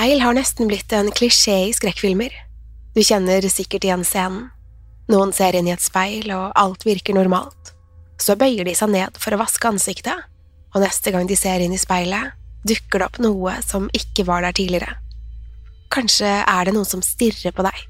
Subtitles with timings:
[0.00, 2.32] Speil har nesten blitt en klisjé i skrekkfilmer.
[2.96, 4.46] Du kjenner sikkert igjen scenen.
[5.12, 7.74] Noen ser inn i et speil, og alt virker normalt.
[8.16, 10.24] Så bøyer de seg ned for å vaske ansiktet,
[10.72, 12.32] og neste gang de ser inn i speilet,
[12.64, 14.96] dukker det opp noe som ikke var der tidligere.
[15.92, 17.84] Kanskje er det noen som stirrer på deg.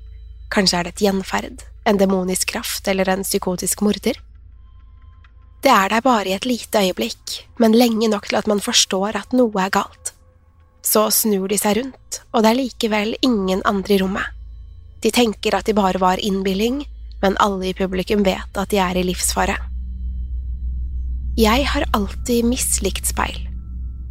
[0.50, 4.18] Kanskje er det et gjenferd, en demonisk kraft eller en psykotisk morder.
[5.62, 9.22] Det er der bare i et lite øyeblikk, men lenge nok til at man forstår
[9.22, 9.99] at noe er galt.
[10.82, 14.24] Så snur de seg rundt, og det er likevel ingen andre i rommet.
[15.00, 16.82] De tenker at de bare var innbilling,
[17.22, 19.56] men alle i publikum vet at de er i livsfare.
[21.40, 23.46] Jeg har alltid mislikt speil.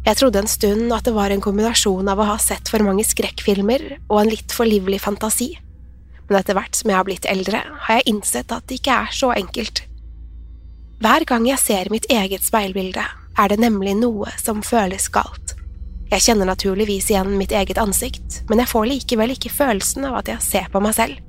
[0.06, 3.04] Jeg trodde en stund at det var en kombinasjon av å ha sett for mange
[3.04, 5.52] skrekkfilmer og en litt for livlig fantasi,
[6.30, 9.14] men etter hvert som jeg har blitt eldre, har jeg innsett at det ikke er
[9.14, 9.82] så enkelt.
[11.02, 13.04] Hver gang jeg ser mitt eget speilbilde,
[13.36, 15.49] er det nemlig noe som føles galt.
[16.10, 20.30] Jeg kjenner naturligvis igjen mitt eget ansikt, men jeg får likevel ikke følelsen av at
[20.32, 21.20] jeg ser på meg selv.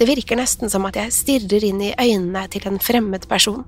[0.00, 3.62] Det virker nesten som at jeg stirrer inn i øynene til en fremmed person.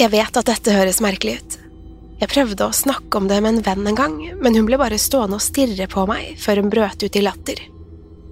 [0.00, 1.58] Jeg vet at dette høres merkelig ut.
[2.20, 5.00] Jeg prøvde å snakke om det med en venn en gang, men hun ble bare
[5.00, 7.60] stående og stirre på meg før hun brøt ut i latter.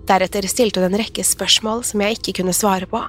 [0.08, 3.00] Deretter stilte hun en rekke spørsmål som jeg ikke kunne svare på.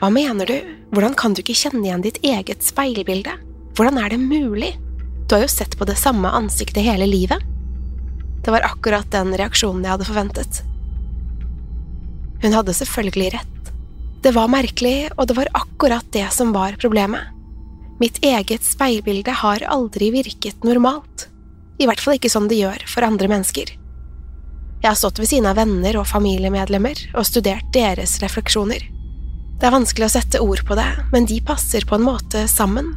[0.00, 0.58] Hva mener du,
[0.94, 3.34] hvordan kan du ikke kjenne igjen ditt eget speilbilde,
[3.76, 4.76] hvordan er det mulig,
[5.28, 7.42] du har jo sett på det samme ansiktet hele livet?
[8.44, 10.60] Det var akkurat den reaksjonen jeg hadde forventet.
[12.42, 13.72] Hun hadde selvfølgelig rett.
[14.22, 17.34] Det var merkelig, og det var akkurat det som var problemet.
[18.00, 21.26] Mitt eget speilbilde har aldri virket normalt,
[21.78, 23.74] i hvert fall ikke som det gjør for andre mennesker.
[24.78, 28.80] Jeg har stått ved siden av venner og familiemedlemmer og studert deres refleksjoner.
[29.58, 32.94] Det er vanskelig å sette ord på det, men de passer på en måte sammen.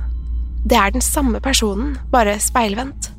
[0.65, 3.09] Det er den samme personen, bare speilvendt.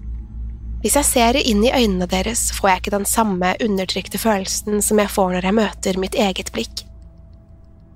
[0.83, 4.99] Hvis jeg ser inn i øynene deres, får jeg ikke den samme undertrykte følelsen som
[4.99, 6.85] jeg får når jeg møter mitt eget blikk.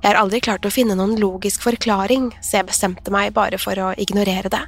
[0.03, 3.79] Jeg har aldri klart å finne noen logisk forklaring, så jeg bestemte meg bare for
[3.83, 4.63] å ignorere det.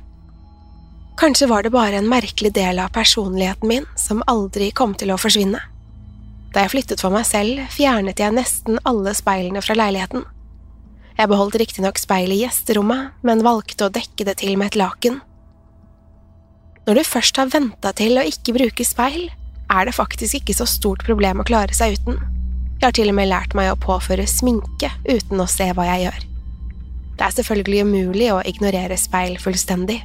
[1.19, 5.19] Kanskje var det bare en merkelig del av personligheten min som aldri kom til å
[5.19, 5.61] forsvinne.
[6.55, 10.25] Da jeg flyttet for meg selv, fjernet jeg nesten alle speilene fra leiligheten.
[11.19, 15.19] Jeg beholdt riktignok speilet i gjesterommet, men valgte å dekke det til med et laken.
[16.87, 19.27] Når du først har venta til å ikke bruke speil,
[19.69, 22.23] er det faktisk ikke så stort problem å klare seg uten.
[22.79, 26.07] Jeg har til og med lært meg å påføre sminke uten å se hva jeg
[26.07, 26.23] gjør.
[27.19, 29.99] Det er selvfølgelig umulig å ignorere speil fullstendig.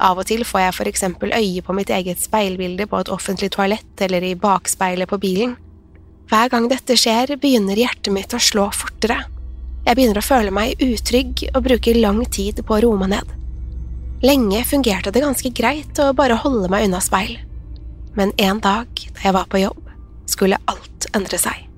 [0.00, 3.52] Av og til får jeg for eksempel øye på mitt eget speilbilde på et offentlig
[3.52, 5.58] toalett eller i bakspeilet på bilen.
[6.32, 9.26] Hver gang dette skjer, begynner hjertet mitt å slå fortere.
[9.86, 13.34] Jeg begynner å føle meg utrygg og bruker lang tid på å roe meg ned.
[14.24, 17.36] Lenge fungerte det ganske greit å bare holde meg unna speil,
[18.18, 19.84] men en dag da jeg var på jobb,
[20.26, 21.68] skulle alt endre seg.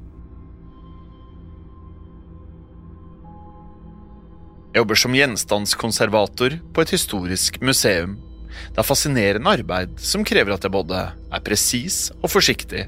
[4.71, 8.15] Jeg jobber som gjenstandskonservator på et historisk museum.
[8.71, 12.87] Det er fascinerende arbeid som krever at jeg både er presis og forsiktig.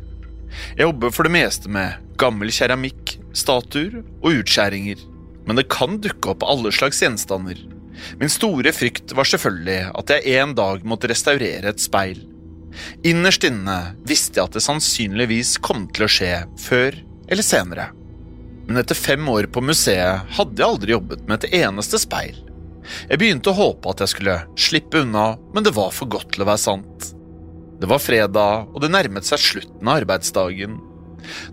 [0.79, 5.01] Jeg jobber for det meste med gammel keramikk, statuer og utskjæringer,
[5.47, 7.59] men det kan dukke opp alle slags gjenstander.
[8.21, 12.23] Min store frykt var selvfølgelig at jeg en dag måtte restaurere et speil.
[13.05, 16.97] Innerst inne visste jeg at det sannsynligvis kom til å skje før
[17.29, 17.91] eller senere
[18.67, 22.39] men etter fem år på museet hadde jeg aldri jobbet med et eneste speil.
[23.11, 26.45] Jeg begynte å håpe at jeg skulle slippe unna, men det var for godt til
[26.45, 27.11] å være sant.
[27.83, 30.79] Det var fredag, og det nærmet seg slutten av arbeidsdagen.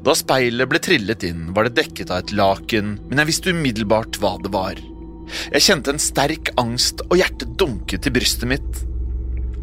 [0.06, 4.20] Da speilet ble trillet inn, var det dekket av et laken, men jeg visste umiddelbart
[4.22, 4.80] hva det var.
[5.54, 8.82] Jeg kjente en sterk angst, og hjertet dunket i brystet mitt.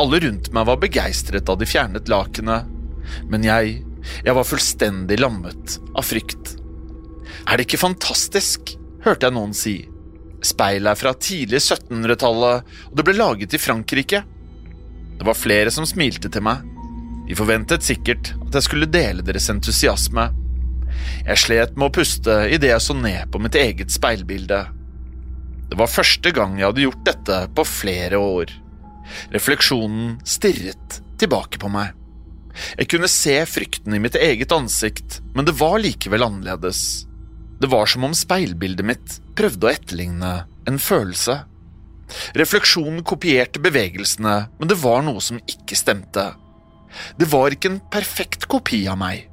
[0.03, 2.71] Alle rundt meg var begeistret da de fjernet lakenet,
[3.31, 3.81] men jeg,
[4.27, 6.57] jeg var fullstendig lammet av frykt.
[7.47, 8.77] Er det ikke fantastisk?
[9.07, 9.77] hørte jeg noen si.
[10.47, 14.23] Speilet er fra tidlig 1700-tallet, og det ble laget i Frankrike.
[15.17, 16.76] Det var flere som smilte til meg.
[17.27, 20.29] De forventet sikkert at jeg skulle dele deres entusiasme.
[21.27, 24.63] Jeg slet med å puste idet jeg så ned på mitt eget speilbilde.
[25.67, 28.53] Det var første gang jeg hadde gjort dette på flere år.
[29.35, 31.93] Refleksjonen stirret tilbake på meg.
[32.79, 37.05] Jeg kunne se frykten i mitt eget ansikt, men det var likevel annerledes.
[37.61, 40.33] Det var som om speilbildet mitt prøvde å etterligne
[40.69, 41.41] en følelse.
[42.39, 46.31] Refleksjonen kopierte bevegelsene, men det var noe som ikke stemte.
[47.19, 49.27] Det var ikke en perfekt kopi av meg.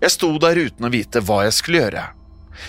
[0.00, 2.04] Jeg sto der uten å vite hva jeg skulle gjøre.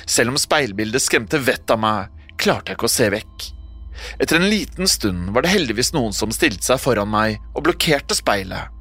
[0.10, 3.50] Selv om speilbildet skremte vettet av meg, klarte jeg ikke å se vekk.
[4.19, 8.18] Etter en liten stund var det heldigvis noen som stilte seg foran meg og blokkerte
[8.18, 8.72] speilet.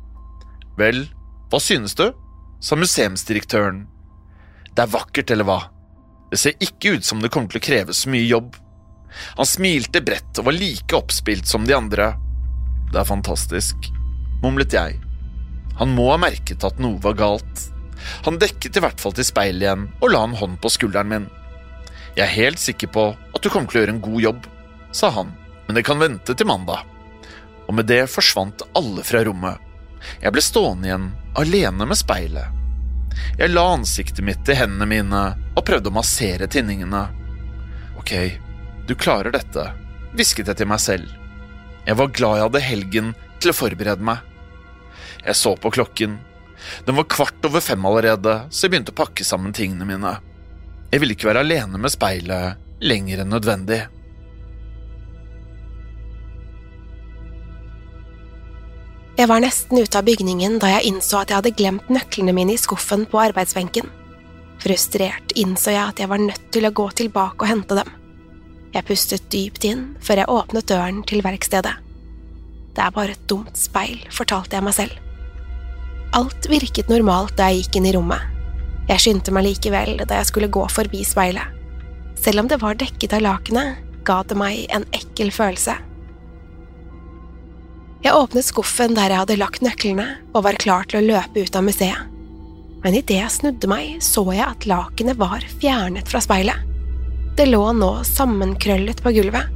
[0.79, 1.07] Vel,
[1.53, 2.09] hva synes du?
[2.65, 3.83] sa museumsdirektøren.
[4.73, 5.59] Det er vakkert, eller hva?
[6.33, 8.55] Det ser ikke ut som det kommer til å kreve så mye jobb.
[9.37, 12.15] Han smilte bredt og var like oppspilt som de andre.
[12.91, 13.91] Det er fantastisk,
[14.43, 14.97] mumlet jeg.
[15.81, 17.69] Han må ha merket at noe var galt.
[18.27, 21.29] Han dekket i hvert fall til speilet igjen og la en hånd på skulderen min.
[22.15, 24.45] Jeg er helt sikker på at du kommer til å gjøre en god jobb,
[24.95, 25.33] sa han,
[25.67, 26.85] men det kan vente til mandag.
[27.67, 29.59] Og med det forsvant alle fra rommet.
[30.23, 31.09] Jeg ble stående igjen,
[31.41, 32.61] alene med speilet.
[33.39, 35.23] Jeg la ansiktet mitt i hendene mine
[35.55, 37.07] og prøvde å massere tinningene.
[37.99, 38.13] Ok,
[38.87, 39.71] du klarer dette,
[40.15, 41.09] hvisket jeg til meg selv.
[41.85, 43.11] Jeg var glad jeg hadde helgen
[43.43, 44.23] til å forberede meg.
[45.25, 46.19] Jeg så på klokken.
[46.85, 50.17] Den var kvart over fem allerede, så jeg begynte å pakke sammen tingene mine.
[50.93, 53.81] Jeg ville ikke være alene med speilet lenger enn nødvendig.
[59.15, 62.57] Jeg var nesten ute av bygningen da jeg innså at jeg hadde glemt nøklene mine
[62.57, 63.87] i skuffen på arbeidsbenken.
[64.63, 67.93] Frustrert innså jeg at jeg var nødt til å gå tilbake og hente dem.
[68.75, 71.77] Jeg pustet dypt inn før jeg åpnet døren til verkstedet.
[72.75, 75.04] Det er bare et dumt speil, fortalte jeg meg selv.
[76.15, 78.23] Alt virket normalt da jeg gikk inn i rommet.
[78.87, 81.51] Jeg skyndte meg likevel da jeg skulle gå forbi speilet.
[82.21, 85.75] Selv om det var dekket av lakenet, ga det meg en ekkel følelse.
[88.05, 91.59] Jeg åpnet skuffen der jeg hadde lagt nøklene, og var klar til å løpe ut
[91.59, 92.07] av museet.
[92.85, 96.63] Men idet jeg snudde meg, så jeg at lakenet var fjernet fra speilet.
[97.35, 99.51] Det lå nå sammenkrøllet på gulvet.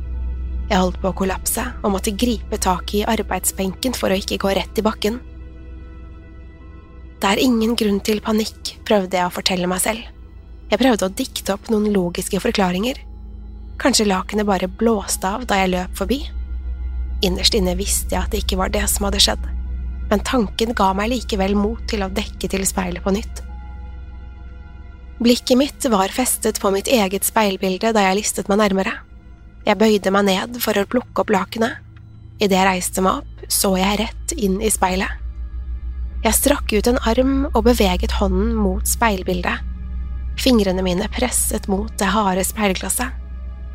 [0.68, 4.56] Jeg holdt på å kollapse og måtte gripe tak i arbeidsbenken for å ikke gå
[4.58, 5.20] rett i bakken.
[7.18, 10.06] Det er ingen grunn til panikk, prøvde jeg å fortelle meg selv.
[10.70, 13.00] Jeg prøvde å dikte opp noen logiske forklaringer.
[13.82, 16.20] Kanskje lakenet bare blåste av da jeg løp forbi?
[17.26, 19.50] Innerst inne visste jeg at det ikke var det som hadde skjedd,
[20.12, 23.42] men tanken ga meg likevel mot til å dekke til speilet på nytt.
[25.18, 28.94] Blikket mitt var festet på mitt eget speilbilde da jeg listet meg nærmere.
[29.66, 31.82] Jeg bøyde meg ned for å plukke opp lakenet.
[32.38, 35.27] Idet jeg reiste meg opp, så jeg rett inn i speilet.
[36.18, 39.62] Jeg strakk ut en arm og beveget hånden mot speilbildet.
[40.38, 43.14] Fingrene mine presset mot det harde speilglasset.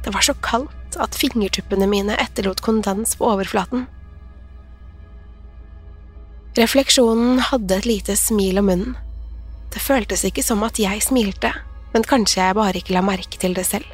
[0.03, 3.85] Det var så kaldt at fingertuppene mine etterlot kondens på overflaten.
[6.59, 8.97] Refleksjonen hadde et lite smil om munnen.
[9.73, 11.49] Det føltes ikke som at jeg smilte,
[11.95, 13.87] men kanskje jeg bare ikke la merke til det selv.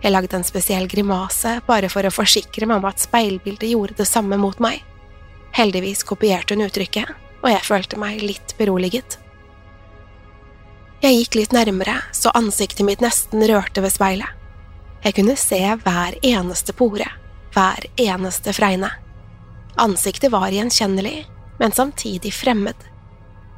[0.00, 4.08] Jeg lagde en spesiell grimase bare for å forsikre meg om at speilbildet gjorde det
[4.08, 4.80] samme mot meg.
[5.56, 7.12] Heldigvis kopierte hun uttrykket,
[7.42, 9.18] og jeg følte meg litt beroliget.
[11.04, 14.32] Jeg gikk litt nærmere, så ansiktet mitt nesten rørte ved speilet.
[15.04, 17.06] Jeg kunne se hver eneste pore,
[17.54, 18.90] hver eneste fregne.
[19.78, 21.26] Ansiktet var gjenkjennelig,
[21.60, 22.88] men samtidig fremmed.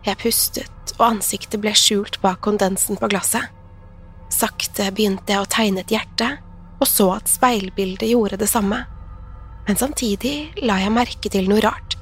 [0.05, 3.55] Jeg pustet, og ansiktet ble skjult bak kondensen på glasset.
[4.35, 6.35] Sakte begynte jeg å tegne et hjerte,
[6.79, 8.83] og så at speilbildet gjorde det samme.
[9.69, 11.97] Men samtidig la jeg merke til noe rart.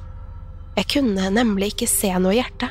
[0.77, 2.69] Jeg kunne nemlig ikke se noe i hjertet.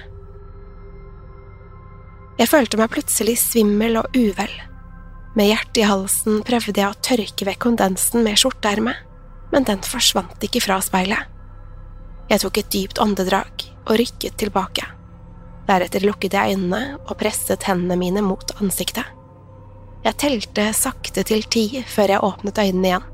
[2.36, 4.52] Jeg følte meg plutselig svimmel og uvel.
[5.36, 9.02] Med hjertet i halsen prøvde jeg å tørke vekk kondensen med skjorteermet,
[9.52, 11.32] men den forsvant ikke fra speilet.
[12.30, 14.86] Jeg tok et dypt åndedrag og rykket tilbake.
[15.66, 19.06] Deretter lukket jeg øynene og presset hendene mine mot ansiktet.
[20.06, 23.08] Jeg telte sakte til ti før jeg åpnet øynene igjen.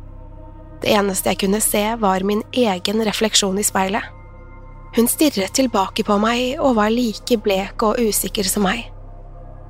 [0.82, 4.04] Det eneste jeg kunne se, var min egen refleksjon i speilet.
[4.92, 8.90] Hun stirret tilbake på meg og var like blek og usikker som meg,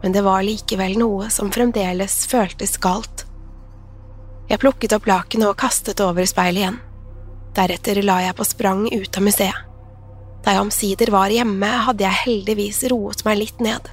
[0.02, 3.22] men det var likevel noe som fremdeles føltes galt.
[4.50, 6.80] Jeg plukket opp lakenet og kastet over speilet igjen.
[7.54, 9.68] Deretter la jeg på sprang ut av museet.
[10.42, 13.92] Da jeg omsider var hjemme, hadde jeg heldigvis roet meg litt ned.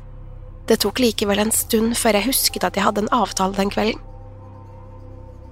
[0.66, 4.02] Det tok likevel en stund før jeg husket at jeg hadde en avtale den kvelden.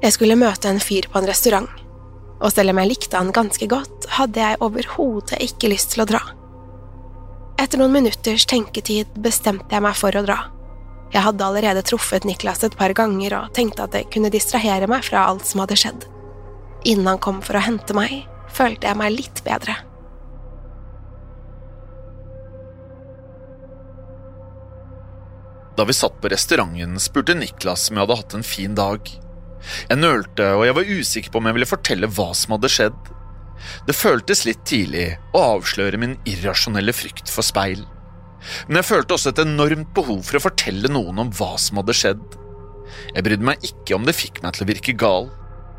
[0.01, 1.69] Jeg skulle møte en fyr på en restaurant,
[2.38, 6.10] og selv om jeg likte han ganske godt, hadde jeg overhodet ikke lyst til å
[6.10, 6.22] dra.
[7.58, 10.38] Etter noen minutters tenketid bestemte jeg meg for å dra.
[11.13, 15.06] Jeg hadde allerede truffet Niklas et par ganger og tenkte at det kunne distrahere meg
[15.08, 16.06] fra alt som hadde skjedd.
[16.86, 19.79] Innen han kom for å hente meg, følte jeg meg litt bedre.
[25.77, 29.10] Da vi satt på restauranten, spurte Niklas om jeg hadde hatt en fin dag.
[29.89, 33.13] Jeg nølte, og jeg var usikker på om jeg ville fortelle hva som hadde skjedd.
[33.88, 37.83] Det føltes litt tidlig å avsløre min irrasjonelle frykt for speil.
[38.67, 41.95] Men jeg følte også et enormt behov for å fortelle noen om hva som hadde
[41.97, 42.24] skjedd.
[43.15, 45.27] Jeg brydde meg ikke om det fikk meg til å virke gal.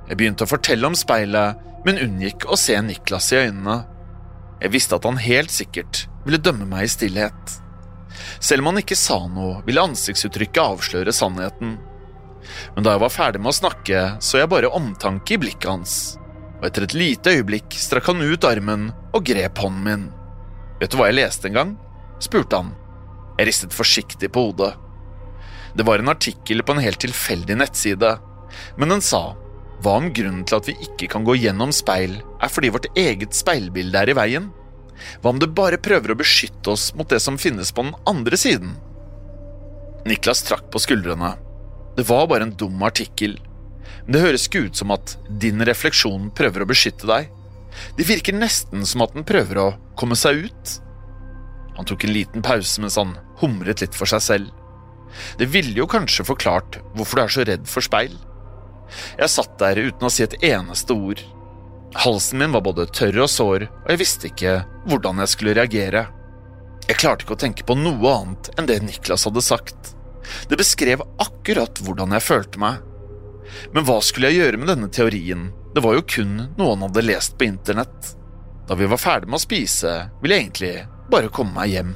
[0.09, 3.79] Jeg begynte å fortelle om speilet, men unngikk å se Niklas i øynene.
[4.59, 7.59] Jeg visste at han helt sikkert ville dømme meg i stillhet.
[8.43, 11.77] Selv om han ikke sa noe, ville ansiktsuttrykket avsløre sannheten.
[12.75, 15.95] Men da jeg var ferdig med å snakke, så jeg bare omtanke i blikket hans,
[16.59, 20.07] og etter et lite øyeblikk strakk han ut armen og grep hånden min.
[20.81, 21.75] Vet du hva jeg leste en gang?
[22.23, 22.73] spurte han.
[23.39, 24.73] Jeg ristet forsiktig på hodet.
[25.79, 28.17] Det var en artikkel på en helt tilfeldig nettside,
[28.81, 29.37] men den sa
[29.85, 33.37] hva om grunnen til at vi ikke kan gå gjennom speil, er fordi vårt eget
[33.37, 34.49] speilbilde er i veien?
[35.23, 38.39] Hva om det bare prøver å beskytte oss mot det som finnes på den andre
[38.41, 38.75] siden?
[40.09, 41.37] Niklas trakk på skuldrene.
[41.99, 43.33] Det var bare en dum artikkel,
[44.05, 47.33] men det høres ikke ut som at din refleksjon prøver å beskytte deg.
[47.99, 50.77] Det virker nesten som at den prøver å komme seg ut.
[51.75, 54.55] Han tok en liten pause mens han humret litt for seg selv.
[55.43, 58.15] Det ville jo kanskje forklart hvorfor du er så redd for speil.
[59.19, 61.27] Jeg satt der uten å si et eneste ord.
[61.99, 66.07] Halsen min var både tørr og sår, og jeg visste ikke hvordan jeg skulle reagere.
[66.87, 69.97] Jeg klarte ikke å tenke på noe annet enn det Niklas hadde sagt.
[70.49, 72.85] Det beskrev akkurat hvordan jeg følte meg.
[73.73, 75.49] Men hva skulle jeg gjøre med denne teorien?
[75.75, 78.15] Det var jo kun noe han hadde lest på internett.
[78.69, 80.75] Da vi var ferdig med å spise, ville jeg egentlig
[81.13, 81.95] bare komme meg hjem.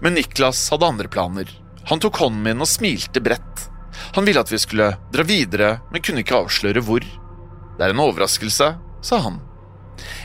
[0.00, 1.50] Men Niklas hadde andre planer.
[1.90, 3.66] Han tok hånden min og smilte bredt.
[4.16, 7.04] Han ville at vi skulle dra videre, men kunne ikke avsløre hvor.
[7.04, 8.70] Det er en overraskelse,
[9.04, 9.42] sa han.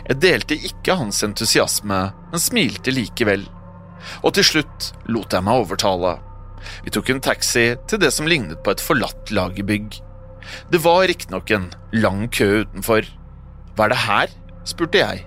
[0.07, 1.99] Jeg delte ikke hans entusiasme,
[2.31, 3.43] men smilte likevel.
[4.23, 6.15] Og til slutt lot jeg meg overtale.
[6.85, 9.99] Vi tok en taxi til det som lignet på et forlatt lagerbygg.
[10.71, 13.07] Det var riktignok en lang kø utenfor.
[13.75, 14.35] Hva er det her?
[14.67, 15.25] spurte jeg.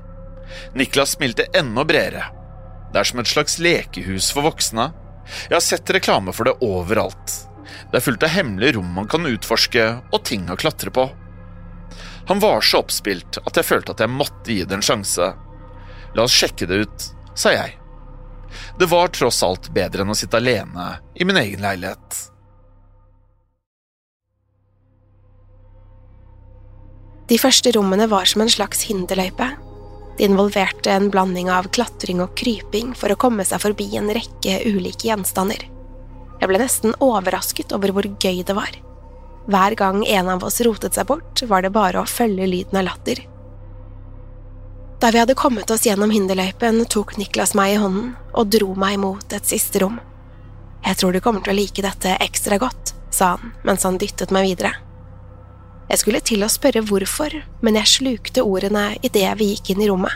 [0.77, 2.29] Niklas smilte enda bredere.
[2.93, 4.91] Det er som et slags lekehus for voksne.
[5.49, 7.39] Jeg har sett reklame for det overalt.
[7.91, 11.09] Det er fullt av hemmelige rom man kan utforske og ting å klatre på.
[12.29, 15.33] Han var så oppspilt at jeg følte at jeg måtte gi det en sjanse.
[16.15, 17.79] La oss sjekke det ut, sa jeg.
[18.79, 22.29] Det var tross alt bedre enn å sitte alene i min egen leilighet.
[27.29, 29.47] De første rommene var som en slags hinderløype.
[30.19, 34.59] De involverte en blanding av klatring og kryping for å komme seg forbi en rekke
[34.69, 35.63] ulike gjenstander.
[36.43, 38.75] Jeg ble nesten overrasket over hvor gøy det var.
[39.47, 42.91] Hver gang en av oss rotet seg bort, var det bare å følge lyden av
[42.91, 43.23] latter.
[45.03, 49.01] Da vi hadde kommet oss gjennom hinderløypen, tok Niklas meg i hånden og dro meg
[49.03, 49.97] mot et siste rom.
[50.87, 54.31] Jeg tror du kommer til å like dette ekstra godt, sa han mens han dyttet
[54.31, 54.71] meg videre.
[55.91, 57.35] Jeg skulle til å spørre hvorfor,
[57.67, 60.15] men jeg slukte ordene idet vi gikk inn i rommet.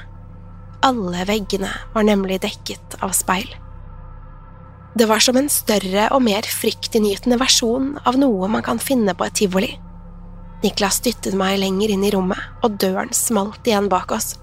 [0.87, 3.51] Alle veggene var nemlig dekket av speil.
[4.95, 9.27] Det var som en større og mer fryktinngytende versjon av noe man kan finne på
[9.27, 9.75] et tivoli.
[10.63, 14.37] Niklas dyttet meg lenger inn i rommet, og døren smalt igjen bak oss.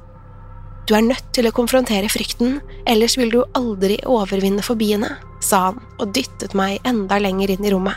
[0.84, 2.58] Du er nødt til å konfrontere frykten,
[2.90, 5.14] ellers vil du aldri overvinne fobiene,
[5.44, 7.96] sa han og dyttet meg enda lenger inn i rommet.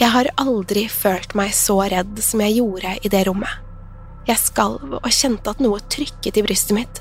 [0.00, 3.52] Jeg har aldri følt meg så redd som jeg gjorde i det rommet.
[4.26, 7.00] Jeg skalv og kjente at noe trykket i brystet mitt.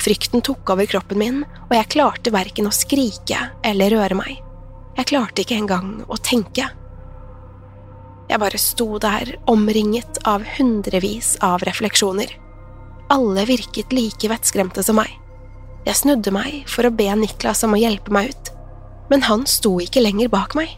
[0.00, 4.38] Frykten tok over kroppen min, og jeg klarte verken å skrike eller røre meg.
[4.96, 6.66] Jeg klarte ikke engang å tenke.
[8.30, 12.32] Jeg bare sto der, omringet av hundrevis av refleksjoner.
[13.10, 15.10] Alle virket like vettskremte som meg.
[15.86, 18.50] Jeg snudde meg for å be Niklas om å hjelpe meg ut,
[19.10, 20.76] men han sto ikke lenger bak meg.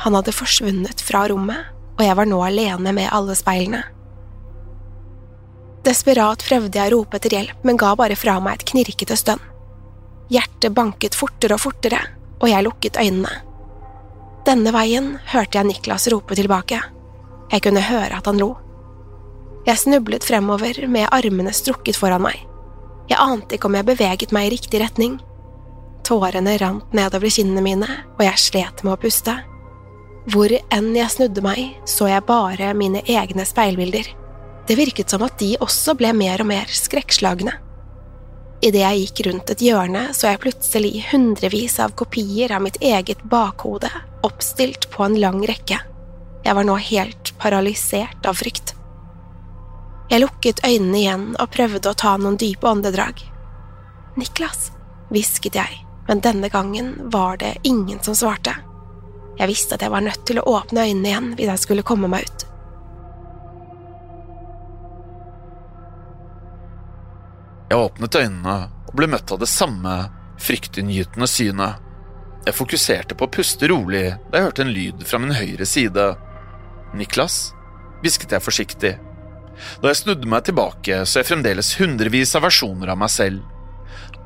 [0.00, 1.66] Han hadde forsvunnet fra rommet,
[1.98, 3.82] og jeg var nå alene med alle speilene.
[5.84, 9.42] Desperat prøvde jeg å rope etter hjelp, men ga bare fra meg et knirkete stønn.
[10.32, 12.00] Hjertet banket fortere og fortere,
[12.38, 13.32] og jeg lukket øynene.
[14.48, 16.80] Denne veien hørte jeg Niklas rope tilbake.
[17.52, 18.54] Jeg kunne høre at han lo.
[19.68, 22.38] Jeg snublet fremover med armene strukket foran meg.
[23.10, 25.18] Jeg ante ikke om jeg beveget meg i riktig retning.
[26.08, 29.34] Tårene rant nedover kinnene mine, og jeg slet med å puste.
[30.32, 34.08] Hvor enn jeg snudde meg, så jeg bare mine egne speilbilder.
[34.68, 37.52] Det virket som at de også ble mer og mer skrekkslagne.
[38.64, 43.20] Idet jeg gikk rundt et hjørne, så jeg plutselig hundrevis av kopier av mitt eget
[43.28, 43.92] bakhode
[44.24, 45.78] oppstilt på en lang rekke.
[46.44, 48.77] Jeg var nå helt paralysert av frykt.
[50.08, 53.20] Jeg lukket øynene igjen og prøvde å ta noen dype åndedrag.
[54.16, 54.70] Niklas,
[55.12, 58.54] hvisket jeg, men denne gangen var det ingen som svarte.
[59.38, 62.08] Jeg visste at jeg var nødt til å åpne øynene igjen hvis jeg skulle komme
[62.08, 62.46] meg ut.
[67.68, 68.56] Jeg åpnet øynene
[68.88, 69.98] og ble møtt av det samme
[70.40, 71.84] fryktinngytende synet.
[72.48, 76.08] Jeg fokuserte på å puste rolig da jeg hørte en lyd fra min høyre side.
[76.96, 77.52] Niklas?
[78.00, 78.94] hvisket jeg forsiktig.
[79.82, 83.42] Da jeg snudde meg tilbake, så jeg fremdeles hundrevis av versjoner av meg selv.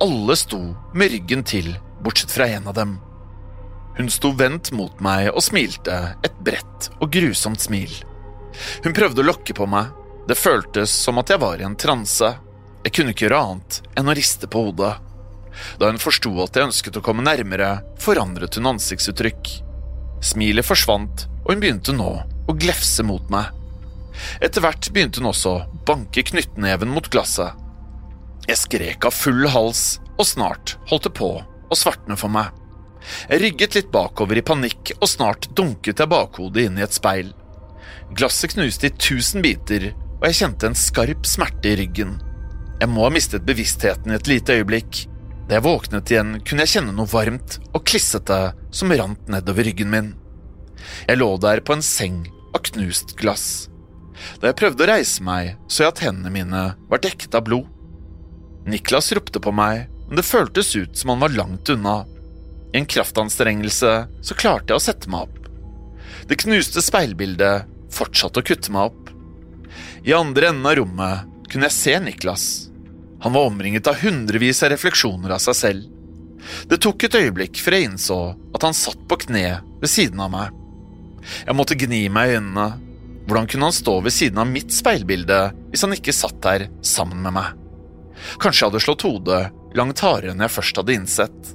[0.02, 0.60] Alle sto
[0.98, 2.96] med ryggen til, bortsett fra en av dem.
[3.96, 7.92] Hun sto vendt mot meg og smilte, et bredt og grusomt smil.
[8.84, 9.92] Hun prøvde å lokke på meg,
[10.28, 12.32] det føltes som at jeg var i en transe.
[12.82, 14.94] Jeg kunne ikke gjøre annet enn å riste på hodet.
[15.78, 19.50] Da hun forsto at jeg ønsket å komme nærmere, forandret hun ansiktsuttrykk.
[20.22, 23.50] Smilet forsvant, og hun begynte nå å glefse mot meg.
[24.40, 27.58] Etter hvert begynte hun også å banke knyttneven mot glasset.
[28.48, 32.50] Jeg skrek av full hals, og snart holdt det på å svartne for meg.
[33.30, 37.32] Jeg rygget litt bakover i panikk, og snart dunket jeg bakhodet inn i et speil.
[38.14, 42.18] Glasset knuste i tusen biter, og jeg kjente en skarp smerte i ryggen.
[42.82, 45.04] Jeg må ha mistet bevisstheten i et lite øyeblikk.
[45.48, 48.38] Da jeg våknet igjen, kunne jeg kjenne noe varmt og klissete
[48.74, 50.12] som rant nedover ryggen min.
[51.08, 53.71] Jeg lå der på en seng av knust glass.
[54.40, 57.68] Da jeg prøvde å reise meg, så jeg at hendene mine var dekket av blod.
[58.68, 62.02] Niklas ropte på meg, men det føltes ut som han var langt unna.
[62.72, 65.38] I en kraftanstrengelse så klarte jeg å sette meg opp.
[66.28, 69.10] Det knuste speilbildet fortsatte å kutte meg opp.
[70.06, 72.46] I andre enden av rommet kunne jeg se Niklas.
[73.22, 75.90] Han var omringet av hundrevis av refleksjoner av seg selv.
[76.70, 78.18] Det tok et øyeblikk før jeg innså
[78.54, 80.48] at han satt på kne ved siden av meg.
[81.46, 82.66] Jeg måtte gni meg i øynene.
[83.26, 87.22] Hvordan kunne han stå ved siden av mitt speilbilde hvis han ikke satt der sammen
[87.24, 87.58] med meg?
[88.42, 89.42] Kanskje jeg hadde slått hodet
[89.78, 91.52] langt hardere enn jeg først hadde innsett.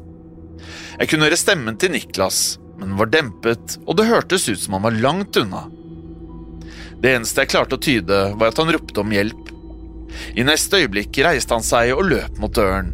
[0.97, 4.77] Jeg kunne høre stemmen til Niklas, men den var dempet, og det hørtes ut som
[4.77, 5.67] han var langt unna.
[6.97, 9.53] Det eneste jeg klarte å tyde, var at han ropte om hjelp,
[10.34, 12.93] i neste øyeblikk reiste han seg og løp mot døren.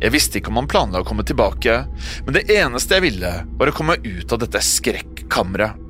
[0.00, 1.76] Jeg visste ikke om han planla å komme tilbake,
[2.24, 5.88] men det eneste jeg ville, var å komme ut av dette skrekkammeret.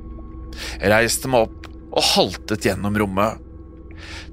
[0.81, 3.39] Jeg reiste meg opp og haltet gjennom rommet.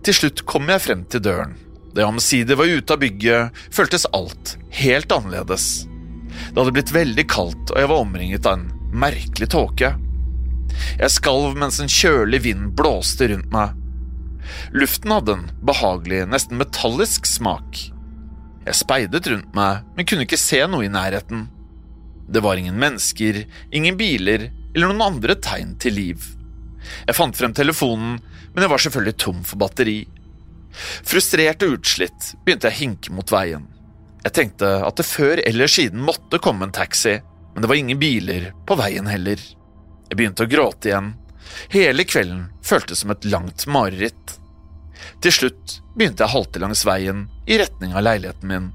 [0.07, 1.57] Til slutt kom jeg frem til døren.
[1.92, 5.88] Da jeg omsider var ute av bygget, føltes alt helt annerledes.
[6.51, 9.94] Det hadde blitt veldig kaldt, og jeg var omringet av en merkelig tåke.
[11.01, 13.75] Jeg skalv mens en kjølig vind blåste rundt meg.
[14.73, 17.83] Luften hadde en behagelig, nesten metallisk smak.
[18.68, 21.47] Jeg speidet rundt meg, men kunne ikke se noe i nærheten.
[22.29, 23.42] Det var ingen mennesker,
[23.73, 26.27] ingen biler eller noen andre tegn til liv.
[27.07, 28.18] Jeg fant frem telefonen,
[28.55, 29.98] men jeg var selvfølgelig tom for batteri.
[31.07, 33.66] Frustrert og utslitt begynte jeg å hinke mot veien.
[34.24, 37.18] Jeg tenkte at det før eller siden måtte komme en taxi,
[37.55, 39.40] men det var ingen biler på veien heller.
[40.09, 41.12] Jeg begynte å gråte igjen.
[41.72, 44.37] Hele kvelden føltes som et langt mareritt.
[45.22, 48.72] Til slutt begynte jeg å halte langs veien i retning av leiligheten min.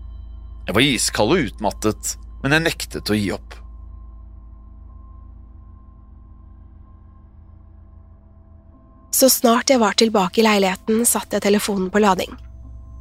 [0.68, 3.63] Jeg var iskald og utmattet, men jeg nektet å gi opp.
[9.14, 12.34] Så snart jeg var tilbake i leiligheten, satte jeg telefonen på lading.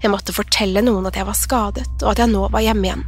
[0.02, 3.04] Jeg måtte fortelle noen at jeg var skadet, og at jeg nå var hjemme igjen.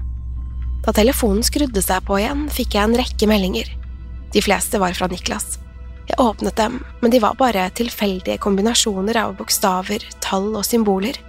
[0.86, 3.68] Da telefonen skrudde seg på igjen, fikk jeg en rekke meldinger.
[4.32, 5.58] De fleste var fra Niklas.
[6.08, 11.20] Jeg åpnet dem, men de var bare tilfeldige kombinasjoner av bokstaver, tall og symboler.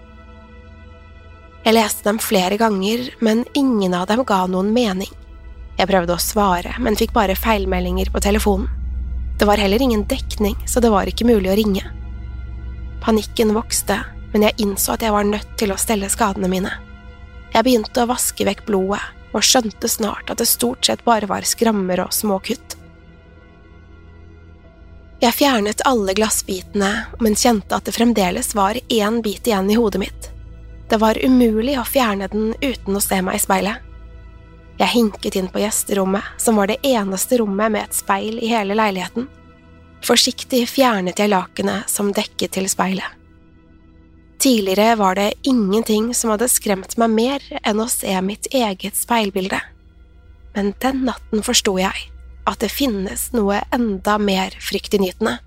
[1.65, 5.11] Jeg leste dem flere ganger, men ingen av dem ga noen mening.
[5.75, 8.84] Jeg prøvde å svare, men fikk bare feilmeldinger på telefonen.
[9.37, 11.83] Det var heller ingen dekning, så det var ikke mulig å ringe.
[13.03, 13.99] Panikken vokste,
[14.33, 16.71] men jeg innså at jeg var nødt til å stelle skadene mine.
[17.53, 19.03] Jeg begynte å vaske vekk blodet,
[19.35, 22.77] og skjønte snart at det stort sett bare var skrammer og små kutt.
[25.19, 30.01] Jeg fjernet alle glassbitene, men kjente at det fremdeles var én bit igjen i hodet
[30.03, 30.29] mitt.
[30.87, 33.83] Det var umulig å fjerne den uten å se meg i speilet.
[34.75, 38.75] Jeg hinket inn på gjesterommet, som var det eneste rommet med et speil i hele
[38.75, 39.29] leiligheten.
[40.03, 43.07] Forsiktig fjernet jeg lakenet som dekket til speilet.
[44.37, 49.61] Tidligere var det ingenting som hadde skremt meg mer enn å se mitt eget speilbilde.
[50.53, 52.11] Men den natten forsto jeg
[52.45, 55.39] at det finnes noe enda mer fryktinngytende,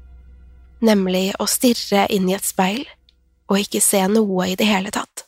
[0.83, 2.87] nemlig å stirre inn i et speil
[3.49, 5.28] og ikke se noe i det hele tatt.